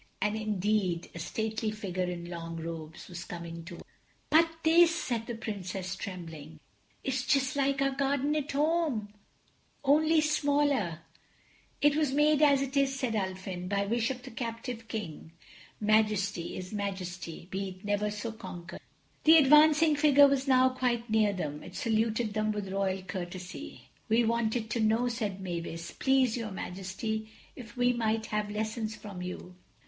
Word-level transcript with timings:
And 0.19 0.35
indeed 0.35 1.11
a 1.13 1.19
stately 1.19 1.69
figure 1.69 2.05
in 2.05 2.27
long 2.27 2.57
robes 2.59 3.07
was 3.07 3.23
coming 3.23 3.63
toward 3.63 3.81
them. 3.81 3.89
"But 4.31 4.49
this," 4.63 4.95
said 4.95 5.27
the 5.27 5.35
Princess, 5.35 5.95
trembling, 5.95 6.59
"is 7.03 7.23
just 7.23 7.55
like 7.55 7.83
our 7.83 7.91
garden 7.91 8.35
at 8.35 8.51
home, 8.53 9.13
only 9.83 10.19
smaller." 10.19 11.01
"It 11.83 11.95
was 11.95 12.13
made 12.13 12.41
as 12.41 12.63
it 12.63 12.75
is," 12.75 12.99
said 12.99 13.13
Ulfin, 13.13 13.69
"by 13.69 13.85
wish 13.85 14.09
of 14.09 14.23
the 14.23 14.31
captive 14.31 14.87
King. 14.87 15.33
Majesty 15.79 16.57
is 16.57 16.73
Majesty, 16.73 17.47
be 17.51 17.67
it 17.69 17.85
never 17.85 18.09
so 18.09 18.31
conquered." 18.31 18.81
The 19.23 19.37
advancing 19.37 19.95
figure 19.95 20.25
was 20.27 20.47
now 20.47 20.69
quite 20.69 21.11
near 21.11 21.31
them. 21.31 21.61
It 21.61 21.75
saluted 21.75 22.33
them 22.33 22.51
with 22.51 22.71
royal 22.73 23.03
courtesy. 23.03 23.89
"We 24.09 24.23
wanted 24.23 24.71
to 24.71 24.79
know," 24.79 25.09
said 25.09 25.39
Mavis, 25.41 25.91
"please, 25.91 26.37
your 26.37 26.49
Majesty, 26.49 27.29
if 27.55 27.77
we 27.77 27.93
might 27.93 28.25
have 28.25 28.49
lessons 28.49 28.95
from 28.95 29.21
you." 29.21 29.55